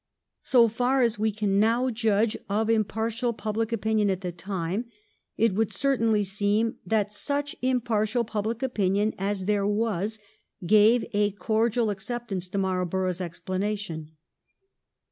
So 0.41 0.67
far 0.67 1.03
as 1.03 1.19
we 1.19 1.31
can 1.31 1.59
now 1.59 1.91
judge 1.91 2.35
of 2.49 2.71
impartial 2.71 3.33
public 3.33 3.71
opinion 3.71 4.09
at 4.09 4.21
that 4.21 4.35
time, 4.39 4.85
it 5.37 5.53
would 5.53 5.71
certainly 5.71 6.23
seem 6.23 6.77
that 6.87 7.11
such 7.11 7.55
impartial 7.61 8.23
public 8.23 8.63
opinion 8.63 9.13
as 9.19 9.45
there 9.45 9.67
was 9.67 10.17
gave 10.65 11.05
a 11.13 11.33
cordial 11.33 11.91
acceptance 11.91 12.49
to 12.49 12.57
Marl 12.57 12.87
borough's 12.87 13.21
explanation. 13.21 14.13